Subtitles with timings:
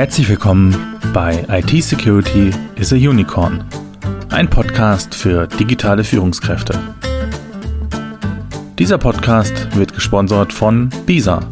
[0.00, 3.62] Herzlich willkommen bei IT Security is a Unicorn,
[4.30, 6.72] ein Podcast für digitale Führungskräfte.
[8.78, 11.46] Dieser Podcast wird gesponsert von BISA,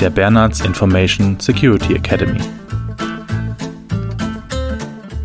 [0.00, 2.38] der Bernards Information Security Academy.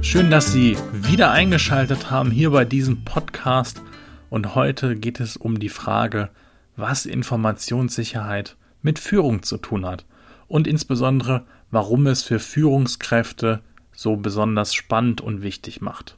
[0.02, 3.82] Schön, dass Sie wieder eingeschaltet haben hier bei diesem Podcast
[4.30, 6.30] und heute geht es um die Frage,
[6.78, 10.06] was Informationssicherheit mit Führung zu tun hat
[10.48, 16.18] und insbesondere, warum es für Führungskräfte so besonders spannend und wichtig macht.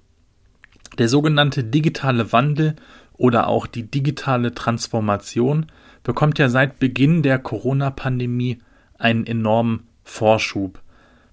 [0.98, 2.76] Der sogenannte digitale Wandel
[3.13, 5.68] oder auch die digitale Transformation
[6.04, 8.60] bekommt ja seit Beginn der Corona-Pandemie
[8.98, 10.82] einen enormen Vorschub.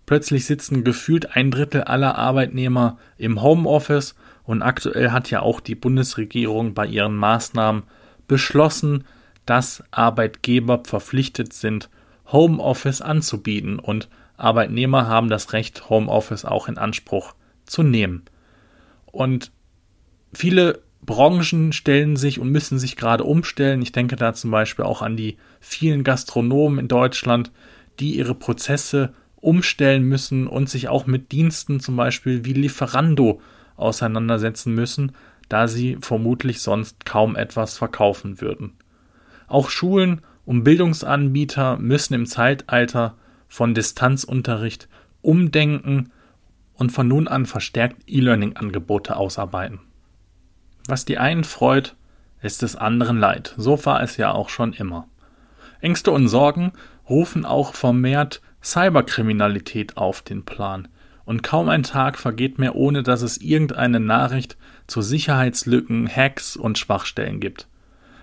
[0.07, 5.75] Plötzlich sitzen gefühlt ein Drittel aller Arbeitnehmer im Homeoffice und aktuell hat ja auch die
[5.75, 7.83] Bundesregierung bei ihren Maßnahmen
[8.29, 9.05] beschlossen,
[9.46, 11.91] dass Arbeitgeber verpflichtet sind,
[12.30, 18.23] Homeoffice anzubieten und Arbeitnehmer haben das Recht, Homeoffice auch in Anspruch zu nehmen.
[19.07, 19.52] Und
[20.33, 23.83] viele Branchen stellen sich und müssen sich gerade umstellen.
[23.83, 27.51] Ich denke da zum Beispiel auch an die vielen Gastronomen in Deutschland,
[27.99, 33.41] die ihre Prozesse umstellen müssen und sich auch mit Diensten zum Beispiel wie Lieferando
[33.77, 35.13] auseinandersetzen müssen,
[35.49, 38.74] da sie vermutlich sonst kaum etwas verkaufen würden.
[39.49, 43.17] Auch Schulen und Bildungsanbieter müssen im Zeitalter
[43.53, 44.89] von Distanzunterricht
[45.21, 46.11] umdenken
[46.73, 49.81] und von nun an verstärkt E-Learning-Angebote ausarbeiten.
[50.89, 51.95] Was die einen freut,
[52.41, 53.53] ist des anderen leid.
[53.59, 55.07] So war es ja auch schon immer.
[55.83, 56.73] Ängste und Sorgen
[57.11, 60.89] rufen auch vermehrt Cyberkriminalität auf den Plan.
[61.27, 64.56] Und kaum ein Tag vergeht mehr, ohne dass es irgendeine Nachricht
[64.87, 67.69] zu Sicherheitslücken, Hacks und Schwachstellen gibt.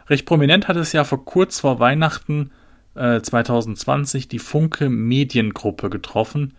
[0.08, 2.50] Recht prominent hat es ja vor kurz vor Weihnachten
[2.96, 6.54] äh, 2020 die Funke Mediengruppe getroffen,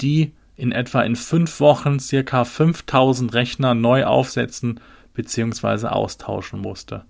[0.00, 4.80] die in etwa in fünf Wochen circa 5000 Rechner neu aufsetzen
[5.14, 5.88] bzw.
[5.88, 7.04] austauschen musste.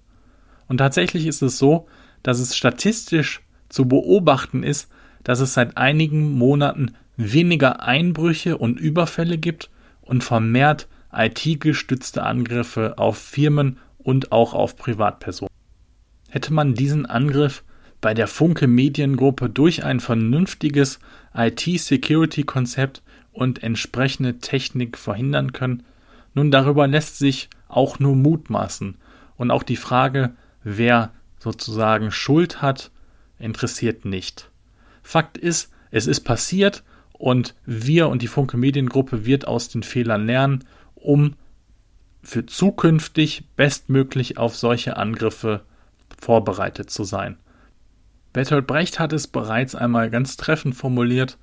[0.67, 1.87] Und tatsächlich ist es so,
[2.23, 4.91] dass es statistisch zu beobachten ist,
[5.25, 9.71] dass es seit einigen Monaten weniger Einbrüche und Überfälle gibt
[10.01, 15.53] und vermehrt IT-gestützte Angriffe auf Firmen und auch auf Privatpersonen.
[16.29, 17.63] Hätte man diesen Angriff
[18.05, 20.99] bei der Funke Mediengruppe durch ein vernünftiges
[21.35, 23.01] IT-Security-Konzept
[23.33, 25.85] und entsprechende Technik verhindern können?
[26.35, 28.99] Nun, darüber lässt sich auch nur mutmaßen.
[29.39, 32.91] Und auch die Frage, wer sozusagen Schuld hat,
[33.39, 34.51] interessiert nicht.
[35.03, 40.27] Fakt ist, es ist passiert und wir und die Funke Mediengruppe wird aus den Fehlern
[40.27, 40.65] lernen,
[40.95, 41.37] um
[42.23, 45.63] für zukünftig bestmöglich auf solche Angriffe
[46.21, 47.39] vorbereitet zu sein.
[48.35, 51.39] Bertolt Brecht hat es bereits einmal ganz treffend formuliert,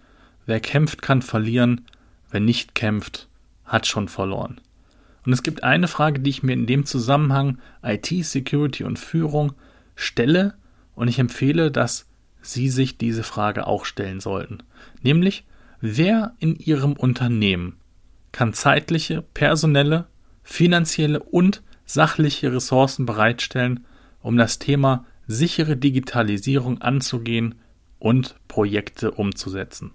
[0.45, 1.85] wer kämpft, kann verlieren,
[2.29, 3.29] wer nicht kämpft,
[3.63, 4.59] hat schon verloren.
[5.25, 9.53] Und es gibt eine Frage, die ich mir in dem Zusammenhang IT, Security und Führung
[9.95, 10.53] stelle
[10.93, 12.07] und ich empfehle, dass
[12.41, 14.57] Sie sich diese Frage auch stellen sollten.
[15.01, 15.45] Nämlich,
[15.79, 17.77] wer in Ihrem Unternehmen
[18.33, 20.07] kann zeitliche, personelle,
[20.43, 23.85] finanzielle und sachliche Ressourcen bereitstellen,
[24.21, 27.55] um das Thema sichere Digitalisierung anzugehen
[27.99, 29.91] und Projekte umzusetzen.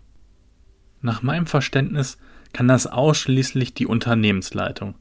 [1.00, 2.18] Nach meinem Verständnis
[2.52, 4.94] kann das ausschließlich die Unternehmensleitung.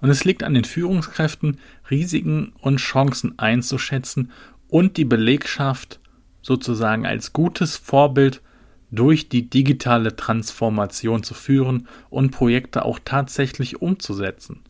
[0.00, 1.58] Und es liegt an den Führungskräften,
[1.90, 4.30] Risiken und Chancen einzuschätzen
[4.68, 6.00] und die Belegschaft
[6.42, 8.42] sozusagen als gutes Vorbild
[8.90, 14.60] durch die digitale Transformation zu führen und Projekte auch tatsächlich umzusetzen.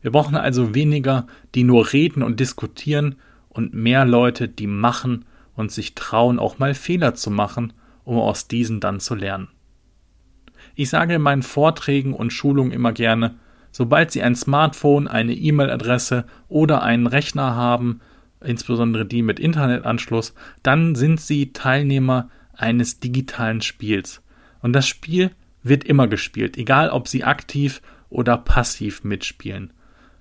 [0.00, 3.16] Wir brauchen also weniger, die nur reden und diskutieren
[3.58, 5.24] und mehr Leute, die machen
[5.56, 7.72] und sich trauen, auch mal Fehler zu machen,
[8.04, 9.48] um aus diesen dann zu lernen.
[10.76, 13.34] Ich sage in meinen Vorträgen und Schulungen immer gerne,
[13.72, 18.00] sobald Sie ein Smartphone, eine E-Mail-Adresse oder einen Rechner haben,
[18.40, 24.22] insbesondere die mit Internetanschluss, dann sind Sie Teilnehmer eines digitalen Spiels.
[24.62, 25.32] Und das Spiel
[25.64, 29.72] wird immer gespielt, egal ob Sie aktiv oder passiv mitspielen.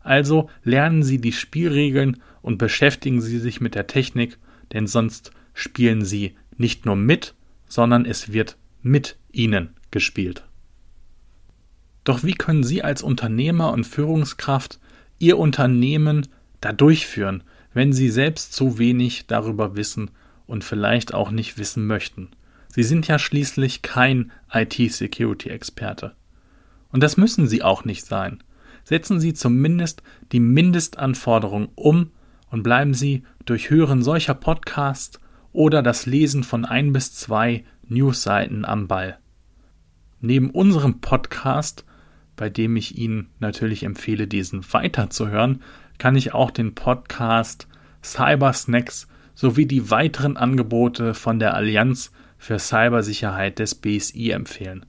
[0.07, 4.37] Also lernen Sie die Spielregeln und beschäftigen Sie sich mit der Technik,
[4.71, 7.35] denn sonst spielen Sie nicht nur mit,
[7.67, 10.45] sondern es wird mit Ihnen gespielt.
[12.05, 14.79] Doch wie können Sie als Unternehmer und Führungskraft
[15.19, 16.29] Ihr Unternehmen
[16.61, 17.43] da durchführen,
[17.73, 20.09] wenn Sie selbst zu wenig darüber wissen
[20.45, 22.29] und vielleicht auch nicht wissen möchten?
[22.69, 26.15] Sie sind ja schließlich kein IT-Security-Experte.
[26.93, 28.41] Und das müssen Sie auch nicht sein
[28.87, 30.01] setzen Sie zumindest
[30.31, 32.11] die Mindestanforderungen um
[32.49, 35.19] und bleiben Sie durch Hören solcher Podcasts
[35.51, 39.17] oder das Lesen von ein bis zwei Newsseiten am Ball.
[40.21, 41.83] neben unserem Podcast,
[42.37, 45.63] bei dem ich Ihnen natürlich empfehle, diesen weiterzuhören,
[45.97, 47.67] kann ich auch den Podcast
[48.01, 54.85] Cyber Snacks sowie die weiteren Angebote von der Allianz für Cybersicherheit des BSI empfehlen.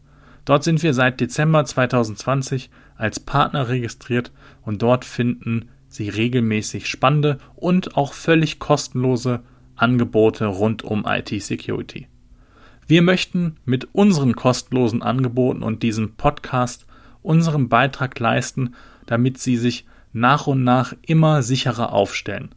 [0.49, 7.37] Dort sind wir seit Dezember 2020 als Partner registriert und dort finden Sie regelmäßig spannende
[7.55, 9.43] und auch völlig kostenlose
[9.77, 12.09] Angebote rund um IT-Security.
[12.87, 16.87] Wir möchten mit unseren kostenlosen Angeboten und diesem Podcast
[17.21, 18.75] unseren Beitrag leisten,
[19.05, 19.85] damit Sie sich
[20.15, 22.55] nach und nach immer sicherer aufstellen.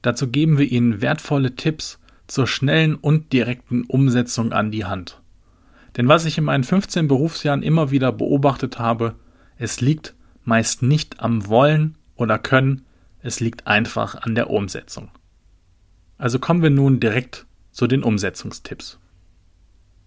[0.00, 5.19] Dazu geben wir Ihnen wertvolle Tipps zur schnellen und direkten Umsetzung an die Hand.
[5.96, 9.16] Denn was ich in meinen 15 Berufsjahren immer wieder beobachtet habe,
[9.56, 10.14] es liegt
[10.44, 12.86] meist nicht am Wollen oder Können,
[13.22, 15.10] es liegt einfach an der Umsetzung.
[16.18, 18.98] Also kommen wir nun direkt zu den Umsetzungstipps.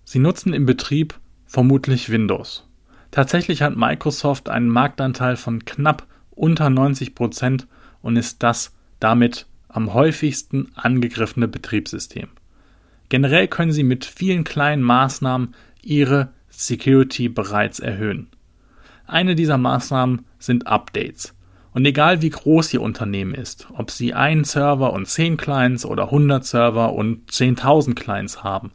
[0.05, 2.67] Sie nutzen im Betrieb vermutlich Windows.
[3.11, 7.67] Tatsächlich hat Microsoft einen Marktanteil von knapp unter 90 Prozent
[8.01, 12.29] und ist das damit am häufigsten angegriffene Betriebssystem.
[13.13, 18.29] Generell können Sie mit vielen kleinen Maßnahmen Ihre Security bereits erhöhen.
[19.05, 21.35] Eine dieser Maßnahmen sind Updates.
[21.75, 26.05] Und egal wie groß Ihr Unternehmen ist, ob Sie einen Server und 10 Clients oder
[26.05, 28.71] 100 Server und 10.000 Clients haben,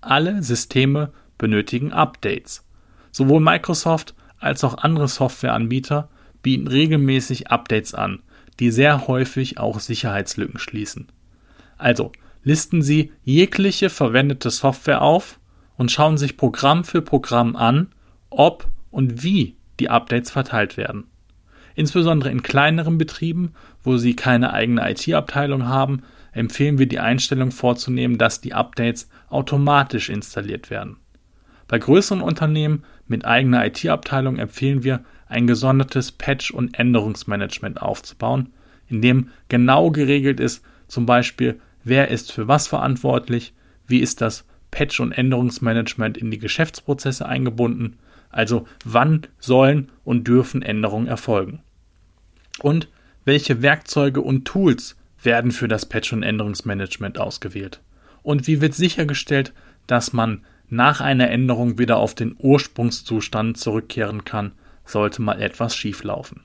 [0.00, 2.64] alle Systeme benötigen Updates.
[3.10, 6.08] Sowohl Microsoft als auch andere Softwareanbieter
[6.42, 8.22] bieten regelmäßig Updates an,
[8.60, 11.08] die sehr häufig auch Sicherheitslücken schließen.
[11.76, 15.38] Also listen Sie jegliche verwendete Software auf
[15.76, 17.88] und schauen sich Programm für Programm an,
[18.30, 21.04] ob und wie die Updates verteilt werden.
[21.74, 23.52] Insbesondere in kleineren Betrieben,
[23.82, 26.02] wo Sie keine eigene IT-Abteilung haben,
[26.32, 30.96] empfehlen wir die Einstellung vorzunehmen, dass die Updates automatisch installiert werden.
[31.68, 38.48] Bei größeren Unternehmen mit eigener IT-Abteilung empfehlen wir, ein gesondertes Patch- und Änderungsmanagement aufzubauen,
[38.88, 43.54] in dem genau geregelt ist, zum Beispiel, wer ist für was verantwortlich,
[43.86, 47.98] wie ist das Patch- und Änderungsmanagement in die Geschäftsprozesse eingebunden,
[48.30, 51.60] also wann sollen und dürfen Änderungen erfolgen.
[52.60, 52.88] Und
[53.24, 57.80] welche Werkzeuge und Tools werden für das Patch- und Änderungsmanagement ausgewählt?
[58.22, 59.52] Und wie wird sichergestellt,
[59.86, 64.52] dass man nach einer Änderung wieder auf den Ursprungszustand zurückkehren kann,
[64.84, 66.42] sollte mal etwas schieflaufen.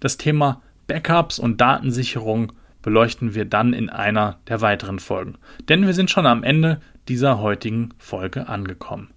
[0.00, 2.52] Das Thema Backups und Datensicherung
[2.82, 5.38] beleuchten wir dann in einer der weiteren Folgen,
[5.68, 9.10] denn wir sind schon am Ende dieser heutigen Folge angekommen.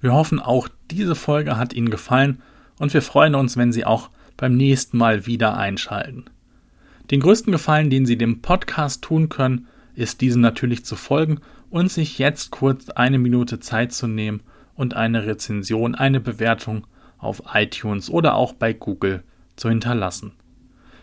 [0.00, 2.42] Wir hoffen auch, diese Folge hat Ihnen gefallen
[2.78, 6.26] und wir freuen uns, wenn Sie auch beim nächsten Mal wieder einschalten.
[7.10, 11.40] Den größten Gefallen, den Sie dem Podcast tun können, ist diesen natürlich zu folgen
[11.70, 14.42] und sich jetzt kurz eine Minute Zeit zu nehmen
[14.74, 16.86] und eine Rezension, eine Bewertung
[17.18, 19.22] auf iTunes oder auch bei Google
[19.56, 20.32] zu hinterlassen.